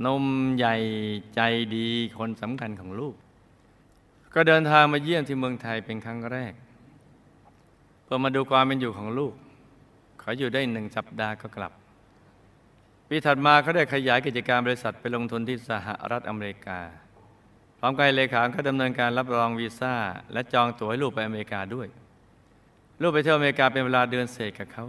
[0.05, 0.25] นม
[0.57, 0.75] ใหญ่
[1.35, 1.41] ใจ
[1.75, 3.15] ดีคนสำคัญของลูก
[4.35, 6.53] ก็เดินทางมาเยี่ยมที่เมืองไทยเป็นครั้งแรก
[8.03, 9.33] เพื่อมาดูความเป็นอยู่ของลูก
[10.19, 11.71] เขาอยู่ได้หนึ่งสัปดาห์ก็กลับ
[13.07, 16.79] ปีถัดมาเขาได้ขยายกิจการบริษัทไปลงทุนที่สหรัฐอเมริกา
[17.79, 19.95] พร้อมกับเลขาเขาดำเนินการรับรองวีซ่า
[20.33, 21.87] และจองตั๋วให้ลูกไปอเมริกาด้วย
[23.01, 24.85] ลูกไปเที่ยวอเมริกาเป็นเวลาเดือนเศษกับเขา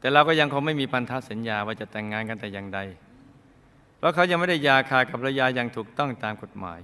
[0.00, 2.80] แต่เราก็ยังคงไม่มีพันธสัญญาว่าจะแต่งงานกันแต่อย่างใด
[3.98, 6.80] เพราะเขายังไม่ได้ยาขาดกับภรรยาอย่างถูกต้องตามกฎหมาย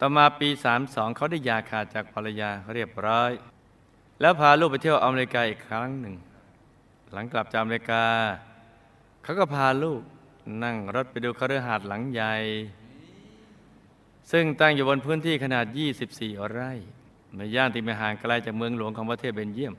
[0.00, 0.48] ต่อมาปี
[0.82, 3.30] 32 เขาได้ยาขาดจากภรรยาเรียบร้อย
[4.20, 6.14] แล้วพาลูกไปเที่ยวอเมริกาอีกครั้งหนึ่ง
[7.12, 8.04] หลังกลับจากอเมริกา
[9.22, 10.02] เขาก็พาลูก
[10.62, 12.34] นั่งรถไปดูคฤหาสน์หลังใหญ่
[14.32, 15.66] ซึ่งตั้งอยู่บนพื้นที่ขนาด
[16.08, 16.72] 24 ไร่
[17.36, 19.74] ในย่านที่ไม่ห่างไกลจากเมืองหลวงของประเทศเบนเยียม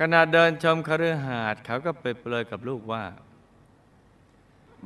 [0.00, 3.04] ขณะเดินชมคฤหาสน์เขาก็เปรยเปรยกับลูกว่า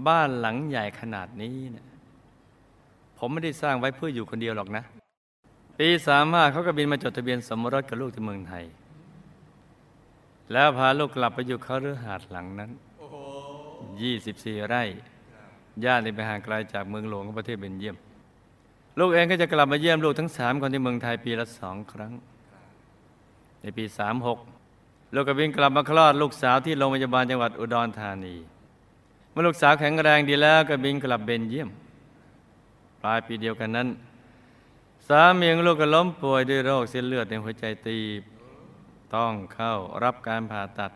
[0.07, 1.87] บ้านหลังใหญ่ขนาดนี้เนี่ย
[3.25, 4.83] ผมไม่ได้สร้างไว้เพื่ออยู่คนเดียวหรอกนะ
[5.79, 8.65] ปีสามห้าเขาก็บินมาจดทะเบียนสมรสกับลูกที่เมืองไทย
[10.53, 13.17] แล้วพาลูกกลับไปอยู่เขาฤหาสน์หลังนั้นโอ้โห
[14.13, 14.83] 24ไร่
[15.85, 17.97] ย่านที่ไปห่างไกลจากเมืองหลวงของประเทศเบนเยียม
[18.99, 22.13] ลูกเองก็จะกลับมาเยี่ยมลูกทั้งสามคนที่เมืองไทยปีละสองครั้ง
[23.61, 23.85] ในปี
[24.49, 28.35] 36ลูกก็บินกลับมาคลอดลูกสาวที่โรงพยาบาลจังหวัดอุดรธานี
[29.31, 31.71] เมื่อลูกสาวแข็งแรงดีแล้วก็บินกลับเบนเยียม
[33.03, 33.89] ปลายปีเดียวกันนั้น
[35.09, 38.23] สามีของลูกก็ล้มป่วยด้วยโรคเส้นเลือดในหัวใจตีบ
[39.15, 39.73] ต้องเข้า
[40.05, 40.93] รับการผ่าตัด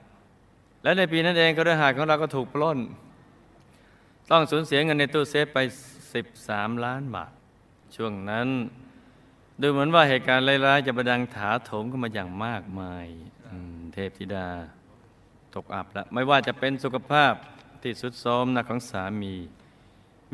[0.82, 2.78] และในปีนั้นเองก็ด้วยหาดของเราก็ถูกปล้น
[4.30, 5.58] ต้องสูญเสียเงินในตู้เซฟไป
[6.22, 7.32] 13 ล้านบาท
[7.96, 8.48] ช่วงนั้น
[9.60, 13.06] ดูเหมือนว่าเหตุการณ์ร้ายๆจะประดังถาโถมเข้ามาอย่างมากมาย
[13.94, 14.48] เทพธิดา
[15.54, 17.32] ตกอับแล้วไม่ว่าจะเป็นสุขภาพ
[17.82, 19.34] ที่สุดโทรมหนักของสามี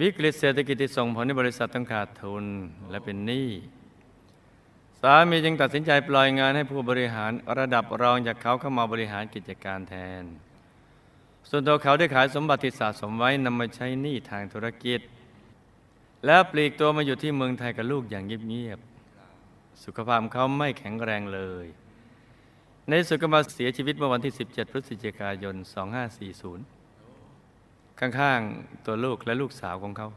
[0.00, 2.44] วิกฤตเศรษฐกิจที่ส่งผลให้บริษัทต้องขาดทุน
[2.90, 3.50] และเป็นหนี้
[5.00, 10.24] สามีจึงตัดสินใจปล่อยงานให้ผู้บริหารระดับรองจากเขาเข้ามาบริหารกิจการแทน
[11.48, 15.00] ส่วนตัวเขาได้ขายสมบัติที่สะสมไว้นำมาใช้หนี้ทางธุรกิจ
[16.26, 21.66] แล้วปลีกตัวมาอยู่ที่เมืองไทยกับลูกอย่างเงียบๆสุขภาพเขาไม่แข็งแรงเลย
[22.88, 26.81] ในสุดก็มาเสียชีวิตเมื่อวันที่ 17 พฤศจิกายน 2540
[28.00, 30.08] ข้างๆตัวลูกและลูกสาวของเขา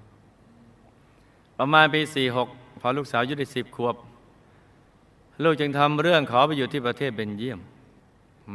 [1.58, 2.02] ประมาณปี
[2.42, 3.96] 46พอลูกสาวอายุได้10ขวบ
[5.44, 7.60] ลูกจึงทำเรื่องขอไปอยู่ที่ประเทศเบลเยียม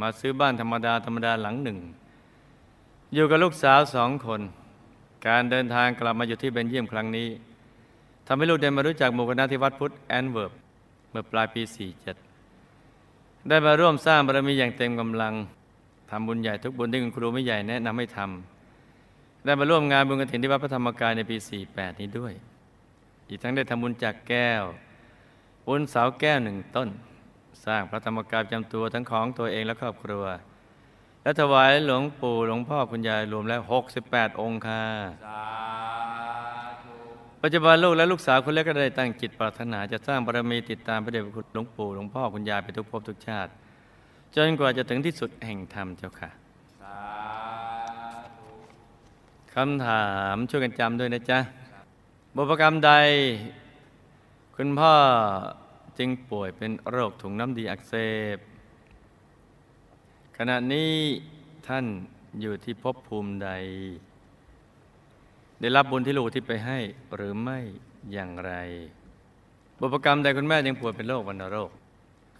[0.00, 1.78] มาซื้อบ้านธรรมดาธรรมดาหลังหนึ่ง
[3.14, 4.40] อยู่กับลูกสาวสองคน
[5.26, 7.28] การเดินทางกลับมาอยู่ที่เบลเยียมครั้งนี้
[8.26, 10.52] ทำให้ลูกได้มารู้จักหมู่คณะที่วัดพุทธแอนต์เวิร์ป
[11.10, 11.62] เมื่อปลายปี
[12.54, 15.34] 47 ได้มาร่วมสร้างบารมีอย่างเต็มกำลัง
[16.10, 18.59] ทำบุญใหญ่ทุกบุญที่คุณครูไม่ใหญ่แนะนำให้ทำ
[19.44, 21.36] ได้มาร่วมงานบุญกฐินที่วัดพระธรรมกายในปี
[21.68, 22.32] 48 นี้ด้วย
[23.28, 24.62] อีกทั้งได้ทำบุญจากแก้ว
[25.66, 26.88] บุญเสาแก้วหนึ่งต้น
[27.64, 30.24] สร้างพระธรรมกายประจำตัวทั้งของตัวเองและครอบครัว
[31.22, 33.60] และถวายหลวงปู่หลวงพ่อคุณยายรวมแล้ว
[34.00, 34.82] 68 องค์ค่ะ
[35.26, 35.42] สา
[36.82, 36.94] ธุ
[37.42, 43.50] ปัจจุบันลูกและลูกสาวคนเล็กก็ได้ตั้งจิตปรารถนาจะสร้างบารมีติดตามพระเดชพระคุณหลวงปู่หลวงพ่อคุณยายไปทุกภพทุกชาติ
[44.36, 46.30] จนกว่าจะถึงที่สุดแห่งธรรมเจ้าค่ะ
[46.80, 46.98] สา
[48.38, 48.50] ธุ
[49.56, 51.38] คำถามช่วยกันจำด้วยนะจ๊ะ
[52.36, 52.92] บุพกรรมใด
[54.56, 54.94] คุณพ่อ
[55.98, 57.94] จึงป่วยเป็นโรคถุงน้ำดีอักเส
[58.36, 58.38] บ
[60.36, 60.92] ขณะนี้
[61.68, 61.84] ท่าน
[62.40, 63.50] อยู่ที่ภพภูมิใด
[65.60, 66.78] ได้รับบุญที่ลูกที่ไปให้
[67.16, 67.58] หรือไม่
[68.12, 68.52] อย่างไร
[69.80, 71.70] บุพกรรมใดคุณแม่ยังป่วยเป็นโรควัณโรค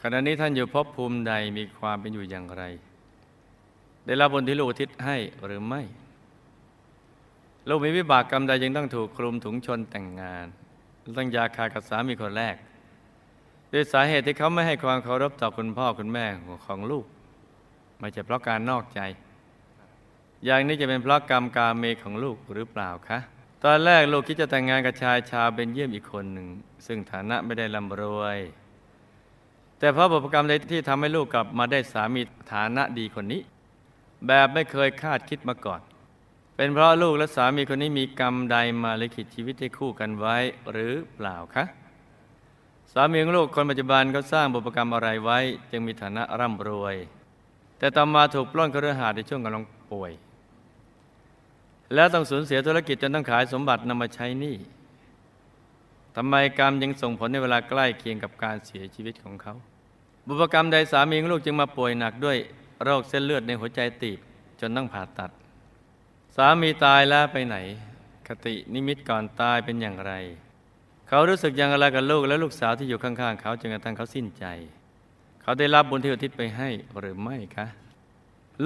[0.03, 2.63] ขณะนี้ท่านอยู่ภพภูมิใดมีความเป็นอยู่อย่างไร
[4.07, 5.83] ได้รับบุญที่ลูกทิศให้หรือไม่
[7.69, 10.47] ลูกมีวิบากกรรมใดยังต้องถูกคลุมถุงชนแต่งงาน
[11.19, 12.57] ต้องยาคากับสามีคนแรก
[13.73, 16.27] ด้วยสาเหตุที่เขาไม่ให้ความเคารพต่อคุณพ่อคุณแม่
[16.67, 17.05] ของลูก
[18.01, 19.01] ไม่ใช่เพราะการนอกใจ
[20.45, 23.19] อย่างนี้จะเป็นเพราะกรรมกาเมของลูกหรือเปล่าคะ
[23.65, 26.49] ตอนแรกลูกคิดจะแต่งงานกับชายชาวเบนเยียมอีกคนหนึ่ง
[26.87, 28.39] ซึ่งฐานะไม่ได้ร่ำรวย
[29.79, 33.41] แต่เพราะบุพกรรมใดที่ทำให้ลูกกลับมาได้สามีฐานะดีคนนี้
[34.27, 35.81] แบบไม่เคยคาดคิดมาก่อน
[36.63, 40.37] เป็นเพราะลูกและสามีคนนี้มีกรรมใดมาลิขิตชีวิตให้คู่กันไว้
[40.73, 41.65] หรือเปล่าคะ
[42.93, 45.39] สามีของลูกคนปัจจุบันเขาสร้างบุพกรรมอะไรไว้
[45.71, 46.97] จึงมีฐานะร่ำรวย
[47.79, 50.13] แต่ต่อมาถูกปล้นคฤหาในช่วงกำลังป่วย
[51.95, 54.57] แล้วต้องสูญเสียธุรกิจจนต้องขายสมบัตินำมาใช้หนี้
[56.17, 59.55] ทำไมกรรมยังส่งผลในเวลาใกล้เคียงกับการเสียชีวิตของเขา
[60.27, 62.39] บุพกรรมใดสามีของลูกจึงมาป่วยหนักด้วย
[62.85, 64.19] โรคเส้นเลือดในหัวใจตีบ
[64.61, 67.57] จนต้องผ่าตัดามีตายแล้วไปไหน
[68.27, 70.13] คตินิมิตก่อนตายเป็นอย่างไร
[71.09, 74.45] เขารู้สึกอย่างไรกับลูกและลูกสาวที่อยู่ข้างๆ เขาจนกระทั่งเขาสิ้นใจ
[75.43, 77.67] เขาได้รับบุญที่อุทิศไปให้หรือไม่คะ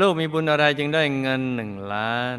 [0.01, 2.39] ลูกมีบุญอะไรจึงได้เงินหนึ่งล้าน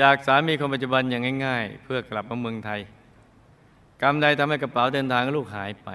[0.00, 2.80] จากสามีคนปัจจุบันอย่างง่าย ๆ เพื่อกลับมาเมืองไทย
[4.02, 5.90] กรรมใดทำให้กระเป๋าเดินทางลูกหายไป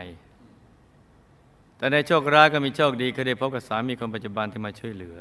[1.77, 5.17] แต่ในโชคร้ายก็มีโชคดีคือได้พบกับสามีคนปัจจุบันที่มาช่วยเหลือ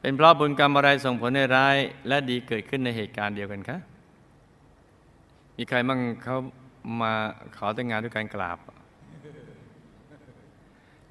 [0.00, 1.76] เป็นเพราะบุญกรรมอะไรส่งผลให้ร้าย
[2.08, 3.78] และดีเกิดขึ้นในเหตุการณ์เดียวกันคะ
[5.56, 6.36] มีใครมั่งเขา
[7.00, 7.12] มา
[7.56, 8.58] ขอแต่งงานด้วยการกราบ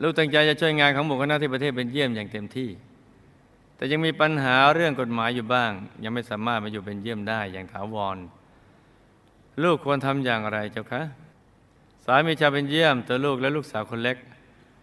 [0.01, 2.69] ลูกตั้งใจจะช่วยงานของหมู่คณะที่ประเทศเป็นเยี่ยมอย่างเต็มที่
[3.75, 5.71] แต่ยังมีปัญหาเรื่องกฎหมายอยู่บ้าง
[6.03, 8.17] ยังไม่สามารถมาอยู่เป็นเยี่ยมได้อย่างถาวร
[9.63, 11.01] ลูกควรทำอย่างไรเจ้าคะ
[12.05, 14.17] สามีชาวเป็นเยี่ยมตัวลูกและลูกสาวคนเล็ก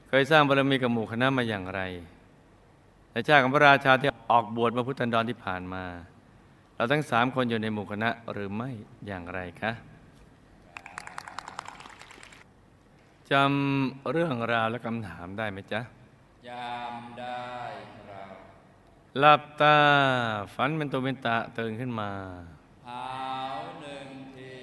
[0.08, 1.80] เคยสร้างบารมีกับหมู่คณะมาอย่างไร
[3.12, 5.84] ในชาติของพระราชาที่ออกบวชมาพุทธันดรที่ผ่านมา
[6.74, 8.70] เราทั้งสามคนอยู่ในหมู่คณะหรือไม่
[9.06, 9.72] อย่างไรคะ
[13.30, 15.80] จำเรื่องราวและคำถามได้ไหมจ๊ะ
[16.48, 17.50] ยามได้
[17.98, 18.34] ครับ
[19.18, 19.76] หลับตา
[20.54, 22.10] ฝันเป็นตัวเป็นตะตื่นขึ้นมา
[22.88, 23.06] หา
[23.54, 24.54] วหนึ่งที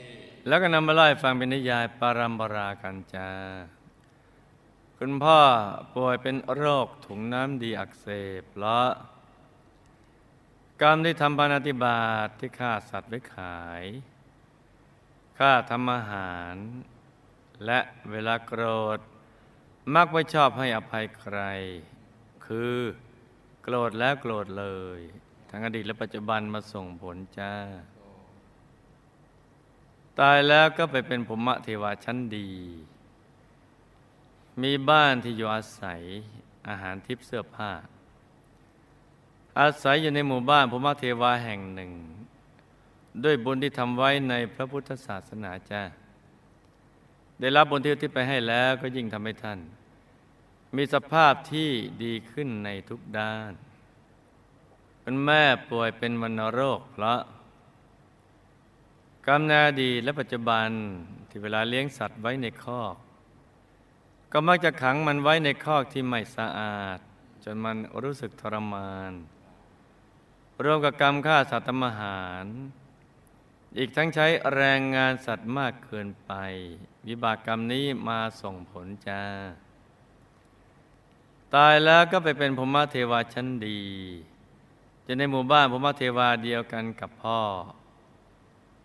[0.47, 3.29] แล้วก็นำมาเล่าให้ฟังเป็นนิยายปารัมปรากันจา
[5.01, 5.41] คุณพ่อ
[5.95, 8.07] ป่วยเป็นโรคถุงน้ำดีอักเส
[8.39, 8.89] บเพราะ
[10.81, 13.83] กรรมที่ทำปานาติบาตที่ฆ่าสัตว์ไว้ขาย
[15.39, 16.55] ฆ่าทำอาหาร
[17.65, 17.79] และ
[18.11, 18.63] เวลาโกร
[18.97, 18.99] ธ
[19.93, 21.39] มักไม่ชอบให้อภัยใคร
[22.45, 22.77] คือ
[23.63, 24.99] โกรธแล้วโกรธเลย
[25.49, 27.53] ทั้งอดีตและปัจจุบันมาส่งผลจ้า
[30.19, 32.51] ตายแล้วก็ไปเป็นภูมิเทวาชั้นดี
[34.63, 36.01] มีบ้านที่อยู่อาศัย
[36.69, 37.71] อาหารทิพย์เสื้อผ้า
[39.59, 41.91] อาศัยอยู่ในหมู่บ้านภูมิเทวาแห่งหนึ่ง
[43.23, 45.83] ด้วยบุญที่ทำไว้ในพระพุทธศาสนาจ้า
[47.39, 49.59] ได้รับบุญที่ที่ไปให้แล้วก็ยิ่งทำให้ท่าน
[50.75, 51.69] มีสภาพที่
[52.03, 53.51] ดีขึ้นในทุกด้าน
[55.01, 57.21] เป็นแม่ป่วยเป็นวัณโรคเพราะ
[59.27, 60.67] กรรมนอดีและปัจจุบัน
[61.29, 62.95] ที่เวลาเลี้ยงสัตว์ไว้ในคอก
[64.31, 66.99] ก็มักจะขังมันไว้ในคอกที่ไม่สะอาด
[67.43, 69.11] จนมันรู้สึกทรมาน
[70.63, 72.45] รวมกับกรรมฆ่าสัตว์ทำอาหาร
[73.77, 76.31] อีกทั้งใช้แรงงานสัตว์มากเกินไป
[77.07, 79.23] วิบากกรรมนี้มาส่งผลจ้า
[81.55, 83.81] ตายแล้วก็ไปเป็นพรหมเทวาชั้นดี
[85.05, 87.41] จะในหมู่บ้านพรหมเทวาเดียวกันกับพ่อ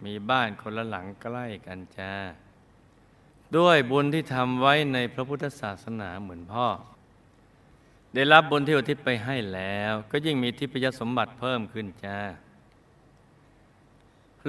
[0.05, 2.13] มีบ้านคนละหลังใกล้กันจ้า
[3.57, 6.69] ด้วยบุญที่ทำไว้ในพระพุทธศาสนาเหมือนพ่อ
[8.15, 12.19] ได้รับบุญที่อุทิศไปให้แล้ว ก็ยิ่งมีทิพยสมบัติเพิ่มขึ้นจ้า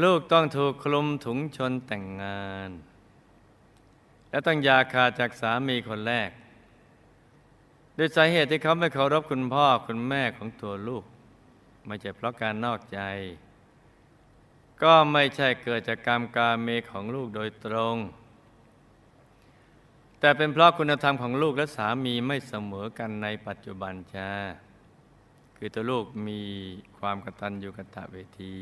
[0.04, 2.70] ลูกต้องถูกคลุมถุงชนแต่งงาน
[4.30, 6.30] และต้องยาคาจากสามีคนแรก
[7.98, 11.04] ด้วยสาเหตุที่เขาไม่เคารพคุณพ่อคุณแม่ของตัวลูก
[11.86, 13.00] ไม่ใช่เพราะการนอกใจ
[14.84, 17.98] ก็ไม่ใช่เกิดจากกรรมกาเมของลูกโดยตรง
[20.26, 24.30] แต่เป็นเพราะคุณธรรมของลูกและสามีไม่เสมอกันในปัจจุบันจ้า
[25.58, 26.42] คือตัวลูกมี
[26.98, 28.58] ความกตัญญูกตเวที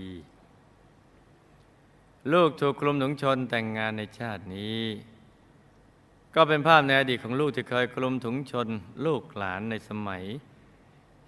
[2.34, 4.82] ลูกถูกคลุมถุงชนแต่งงานในชาตินี้
[6.36, 8.68] ก็เป็นภาพในอดีตของลูกที่เคยคลุมถุงชน
[9.06, 10.24] ลูกหลานในสมัย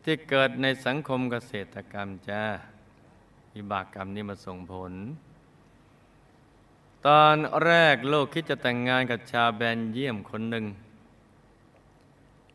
[0.03, 2.43] ที่เกิดในสังคมเกษตรกรรมจ้า
[3.53, 4.93] วิบากกรรมนี้มาส่งผล
[7.07, 10.65] ตอนแรกลูกคิดจะแต่งงานกับชาวแบนเยี่ยมคนหนึ่ง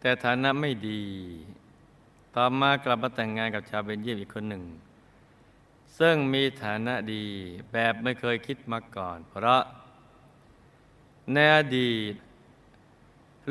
[0.01, 1.03] แต่ฐานะไม่ดี
[2.35, 4.65] ต่อมากลับมาแต่งงานกับชาวเบนเยี่ยมอีกคนหนึ่ง
[5.99, 7.25] ซึ่งมีฐานะดี
[7.73, 9.63] แบบไม่เคยคิดมาก่อน เพราะ
[11.33, 12.15] ในอดีต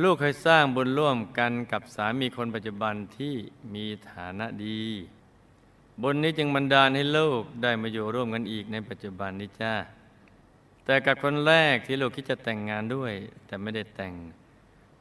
[0.02, 3.36] ลูกเคยสร้างบุญร่วมกันกับสามีคนปัจจุบันที่
[3.74, 4.82] มีฐานะดี
[6.02, 9.74] บุญนี้จึงบันดาลให้ลูกได้มาอยู่ร่วมกันอีกในปัจจุบันนี้จ้า
[10.90, 13.14] แต่กับคนแรกที่ลูกคิดจะแต่งงานด้วย
[13.46, 14.14] แต่ไม่ได้แต่ง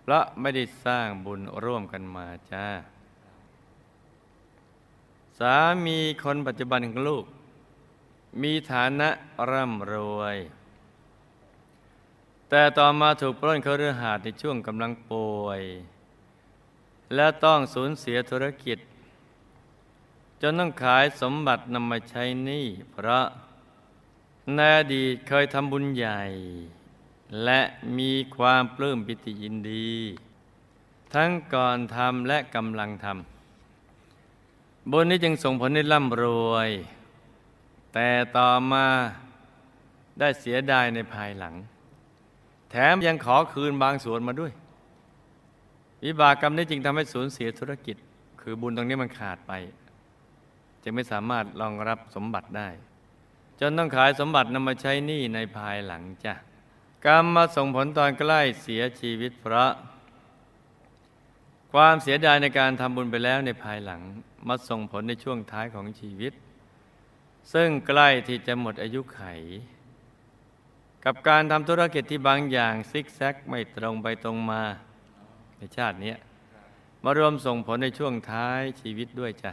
[0.03, 2.67] เพราะไม่ได้สร้างบุญร่วมกันมาจ้า
[5.39, 7.25] สามีคนปัจจุบันของลูก
[8.43, 9.09] มีฐานะ
[9.51, 10.37] ร่ำรวย
[12.49, 15.63] แต่ต่อมาถูกปล้นเขาเรือหาดในช่วงกำลังป่วย
[17.15, 18.79] และต้องสูญเสียธุรกิจ
[20.41, 23.27] จนต้องขายสมบัตินำมาใช้หนี้เพราะ
[24.57, 26.21] ในอดีตเคยทำบุญใหญ่
[27.45, 27.61] และ
[27.99, 29.91] มีความปลื้มปิติยินดี
[31.15, 36.71] ทั้งก่อนทำและกำลังทำบุญนี้จึงส่งผลให้ร่ำรวย
[37.95, 38.87] แต่ต่อมา
[40.19, 41.55] ได้เสียดายในภายหลัง
[42.71, 44.53] แถมยังขอคืนบางส่วนมาด้วย
[46.05, 47.97] วิบากกรรมนี้จึงทำให้สูญเสียธุรกิจ
[48.41, 49.53] คือบุญตรงนี้มันขาดไป
[50.83, 52.69] จึงไม่สามารถรองรับสมบัติได้
[53.61, 56.35] จนต้องขายสมบัตินำมาใช้หนี้ในภายหลังจ้ะ
[57.07, 59.71] กรรมมาส่งผลตอนใกล้เสียชีวิตเพราะ
[61.73, 64.01] ความเสียดายในการทำบุญไปแล้วในภายหลัง
[64.49, 66.33] มาส่งผลในช่วงท้ายของชีวิต
[67.53, 69.23] ซึ่งใกล้ที่จะหมดอายุไข
[71.05, 74.63] กับการทำธุรกิจที่บางอย่างซิกแซกไม่ตรงไปตรงมา
[75.59, 76.15] ในชาตินี้
[77.05, 79.53] มารวมส่งผลในช่วงท้ายชีวิตด้วยจ้ะ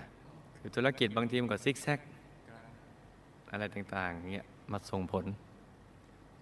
[0.58, 2.00] คือธุรกิจบางทีมันก็ซิกแซก
[3.56, 5.26] อะไรต่างๆเงี้ยมาส่งผล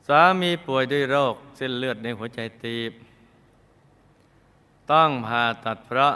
[0.07, 2.91] สามีป่วยด้วยโรคเส้นเลือดในหัวใจตีบ
[4.91, 6.15] ต้องผ่าตัดเพราะ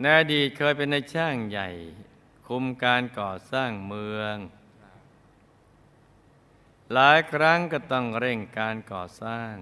[0.00, 1.68] ในอดีตเคยเป็นในายช่างใหญ่
[2.46, 4.36] คุมการก่อสร้างเมือง
[6.92, 9.52] หลายครั้งก็ต้องเร่งการก่อสร้าง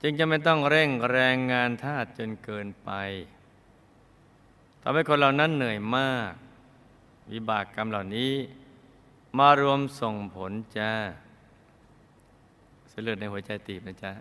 [0.00, 2.90] จึงจะไม่ต้องเร่งแรงงานทาสจนเกินไป
[4.82, 6.32] ทำให้คนเหล่านั้นเหนื่อยมาก
[7.32, 8.32] วิบากกรรมเหล่านี้
[9.38, 10.92] มารวมส่งผลจ้า
[12.88, 14.12] เส้นเลือดในหัวใจตีบนะจ๊ะ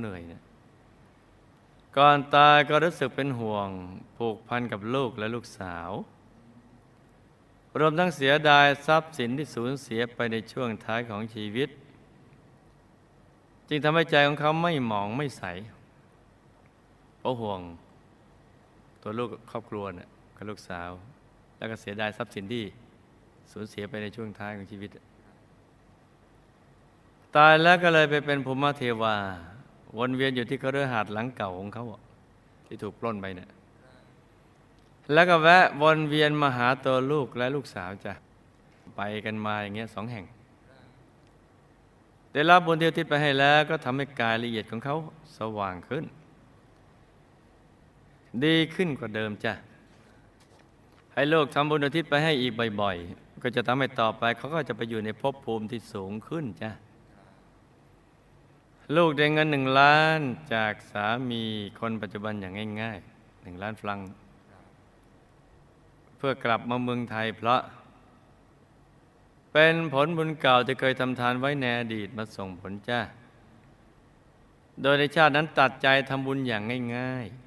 [0.00, 0.42] เหนื่อยนะ
[1.96, 3.68] ก่อนตายก็รู้สึกเป็นห่วง
[4.16, 5.90] ผูกพันกับลูกและลูกสาว
[7.78, 11.68] รวมทั้งเสียดายทรัพย์สินที่สูญเสียไปในช่วงท้ายของชีวิต
[13.68, 15.44] จึงทำให้ใจของเขาไม่หมองไม่ใส
[17.18, 17.60] เพราะห่วง
[19.02, 20.90] ตัวลูกครอบครัวเนี่ยกับลูกสาว
[21.58, 22.64] แล้วก็เสียดายทรัพย์สินที่
[23.52, 24.90] สูญเสียไปในช่วงท้ายของชีวิต
[27.36, 29.16] ตายแล้วก็เลยไปเป็นภูมิเทวา
[29.98, 31.84] วนเวียนอยู่ที่คฤหาสน์หลังเก่าของเขา
[32.66, 33.50] ที่ถูกปล้นไปเนี่ย
[35.12, 38.12] แล้วก็แวะวนเวียนมาหาตัวลูกและลูกสาวจ้ะ
[38.96, 40.24] ไปกันมาอย่างเงี้ยสองแห่ง
[42.32, 44.96] ได้รับบุญที่อุทิศไปให้แล้ว ก็ทำให้กายละเอียดของเขา
[45.38, 46.04] สว่างขึ้น
[48.44, 49.52] ดีขึ้นกว่าเดิมจ้ะ
[51.14, 56.70] ให้ลูกทำบุญอุทิศไปให้อีกบ่อยๆ ก็จะทำให้ต่อไปเขาก็จะไปอยู่ในภพภูมิที่สูงขึ้นจ้ะ
[58.96, 60.20] ลูกได้เงินหนึ่งล้าน
[60.54, 61.42] จากสามี
[61.80, 64.00] คนปัจจุบันอย่างง่ายๆหนึ่งล้านฟรัง
[66.16, 67.60] เพื่อกลับมาเมืองไทยเพราะ
[69.52, 73.00] เป็นผลบุญเก่าที่เคยทำทานไว้ในอดีตมาส่งผลจ้า
[74.82, 76.62] โดยในชาตินั้นตัดใจทำบุญอย่าง
[76.96, 77.43] ง่ายๆ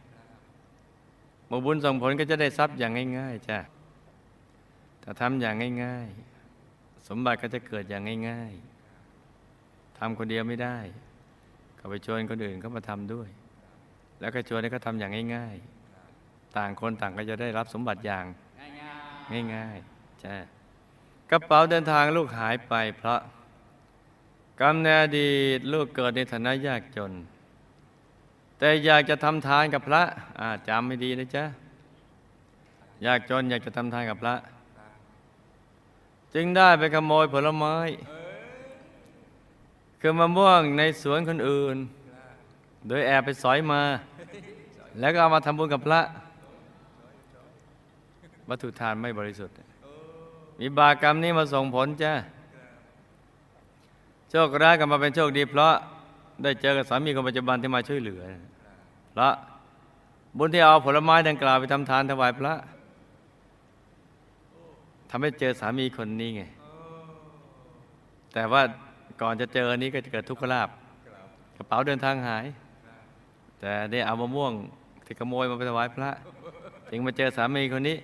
[1.47, 3.60] เมื่อบุญส่งผลก็จะได้ทรัพย์อย่างง่าย ๆจ้า
[5.03, 6.07] ถ้าทำอย่างง่าย
[6.57, 8.51] ๆ สมบัติก็จะเกิดอย่างง่าย
[9.25, 10.77] ๆทำคนเดียวไม่ได้
[11.79, 13.29] ก็ไปชวนคนอื่นเขามาทำด้วย
[14.19, 15.55] แล้วก็ชวนให้เขาทำอย่างง่าย
[16.05, 18.25] ๆ ต่างคนต่างก็จะได้รับสมบัติอย่าง
[19.55, 20.36] ง่ายๆจ้า
[21.31, 23.19] กระเป๋าเดินทางลูกหายไปเพราะ
[24.62, 27.12] กรรมในอดีตลูกเกิดในฐานะยากจน
[28.60, 30.04] แต่อยากจะทำทานกับพระ
[30.67, 31.43] จำไม่ดีนะจ๊ะ
[33.04, 34.36] อยากจนอยากจะทำทานกับพระ
[36.34, 37.76] จึงได้ไปขโมยผลไม้
[40.02, 41.78] คือมะม่วงในสวนคนอื่น
[42.88, 43.82] โดยแอบไปสอยมา
[45.00, 46.02] แล้วก็เอามาทำบุญกับพระ
[48.50, 49.56] วัตถุทานไม่บริสุทธิ์
[50.60, 52.13] มีบากรรมนี้มาส่งผลจ้า
[54.30, 55.76] โชคร้ายกลับมาเป็นโชคดีเพราะ
[56.43, 58.21] ได้เจอกับสามีคนปัจจุบันที่มาช่วยเหลือ
[59.13, 59.30] พระ
[60.38, 62.54] บุญที่เอาผลไม้ดังกล่าวไปทำทานถวายพระ
[65.10, 66.43] ทำให้เจอสามีคนนี้ไง
[68.34, 68.62] แต่ว่า
[69.21, 70.69] ก่อนจะเจอนี้ก็จะเกิดทุกขลาบ
[71.58, 72.45] กระเป๋าเดินทางหาย
[73.60, 74.52] แต่ได้เอามะม่วง
[75.06, 76.10] ที่ขโมยมาไปถวายพระ
[76.89, 77.97] จึงมาเจอสามีคนนี้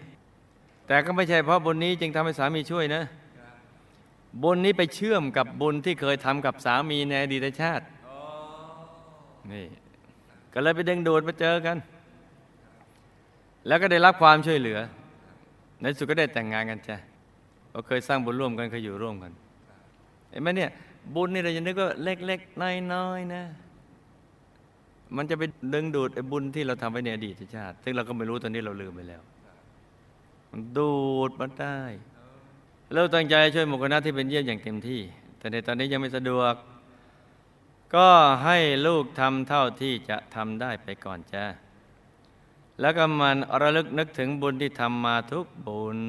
[0.88, 3.04] แต่ก็ไม่ใช่เพราะบุญนี้จึงทำให้สามีช่วยนะ
[4.44, 7.86] บุญนี้ไปเชื่อมกับบุญที่เคยทำกับสามีในอดีตชาติ
[9.52, 9.66] นี่
[10.54, 11.78] ก็เลยไปดึงดูดมาเจอกัน
[13.68, 14.80] แล้วก็ได้รับความช่วยเหลือ
[15.82, 16.98] ในสุดก็ได้แต่งงานกันจ้ะ
[17.72, 19.32] เราเคยสร้างบุญร่วมกันเคยอยู่ร่วมกัน
[20.30, 20.72] เห็นไหมเนี่ย
[21.16, 22.62] บุญนี่เราจะนึกว่าเล็กๆ
[22.94, 23.44] น้อยๆนะ
[25.16, 29.22] มันจะไปดึงดูดไอ้บุญที่เราทำไว้ในอดีตชาติ ซึ่งเราก็ไม่รู้ตอนนี้เราลืมไปแล้ว
[30.52, 30.94] มันดู
[31.30, 31.80] ดมาได้
[32.94, 35.02] เราตั้งใจช่วยหมู่คณะที่เป็นเยี่ยมอย่างเต็มที่
[35.38, 36.54] แต่ในตอนนี้ยังไม่สะดวก
[37.96, 38.10] ก็
[38.46, 41.46] ให้ลูกทำเท่าที่จะทำได้ไปก่อนจ้า
[42.80, 46.00] แล้วก็มันระลึกนึกถึงบุญที่ทำมาทุกบุญ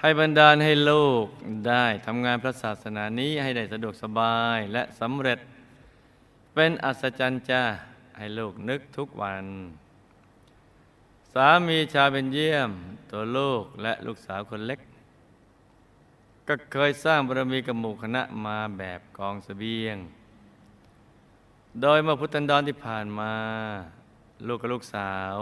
[0.00, 1.26] ให้บรรดาลให้ลูก
[1.68, 5.38] ได้ทำงานพระศาสนานี้ให้ได้สะดวกสบายและสำเร็จ
[6.54, 7.62] เป็นอัศจรรย์จ้า
[8.18, 9.44] ให้ลูกนึกทุกวัน
[11.32, 12.70] สามีชาวเป็นเยี่ยม
[13.10, 14.80] ตัวลูกและลูกสาวคนเล็ก
[16.48, 19.96] ก็เคยสร้างบารมีกับหมู่คณะมาแบบกองสเสบียง
[21.82, 23.32] โดยเมื่อพุทธันดรที่ผ่านมา
[24.46, 25.34] ลูกกับลูกสาว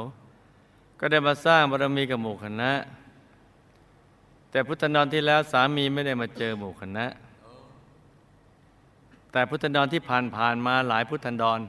[1.00, 2.72] ก็ได้มาสร้างบารมีกับหมู่คณะ
[4.50, 7.06] แต่พุทธันดรที่แล้วสามีไม่ได้มาเจอหมู่คณะ
[9.32, 11.60] แต่พุทธันดรที่ผ่านผ่านมาหลายพุทธันดร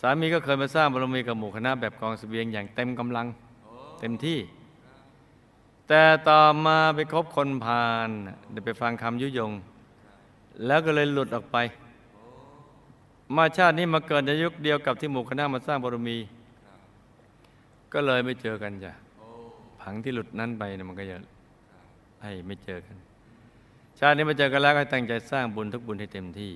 [0.00, 3.26] สามีก็เคยมาสร้างบารมีกับหมู่คณะ แบบกองสเสบียงอย่างเต็มกำลัง
[4.00, 4.38] เต็มที่
[5.88, 8.08] แต่ต่อมาไปคบคนพาล
[8.52, 9.52] ได้ไปฟังคำยุยง
[10.66, 11.58] แล้วก็เลยหลุดออกไป
[13.34, 16.18] มาชาตินี้มาเกิดในยุคเดียวกับที่หมู่คณะมาสร้างบารมี
[17.92, 18.92] ก็เลยไม่เจอกันจ้ะ
[19.80, 21.16] ผังที่หลุดนั้นไปเนี่ยมันก็จะ
[22.22, 22.96] ให้ไม่เจอกัน
[23.98, 26.52] ชาตินี้มาเจอกันแล้วก็ให้ตั้งใจสร้างบุญทุกบุญให้เต็มที่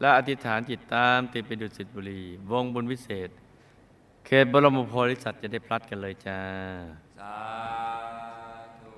[0.00, 3.30] และอธิษฐานจิตตามติดไปดุสิตบุรี วงบุญวิเศษ
[4.26, 6.38] เขตบรมโพธิสัตว์จะได้พลัดกันเลยจ้า
[7.18, 7.36] สา
[8.80, 8.92] ธุ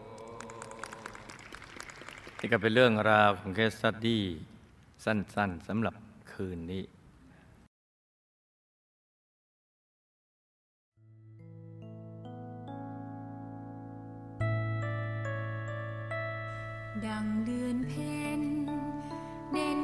[2.39, 4.23] นี่ก็เป็นเรื่องราวของเคสสตดี้
[5.05, 5.95] สั้นๆสำหรับ
[6.35, 6.85] คืนนี้
[17.07, 18.41] ดังเดือนเพ็ญ
[19.53, 19.84] เด่นกลางท้อ